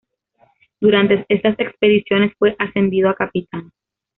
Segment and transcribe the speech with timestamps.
[0.79, 3.71] Durante estas expediciones fue ascendido a capitán.